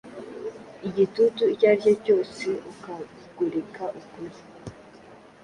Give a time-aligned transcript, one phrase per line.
[0.87, 4.39] igitutu icyo ari cyo cyose ukagoreka ukuri.